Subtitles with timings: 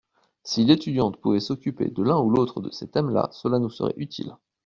[0.43, 4.35] Si l’étudiante pouvait s’occuper de l’un ou l’autre de ces thèmes-là cela nous serait utile.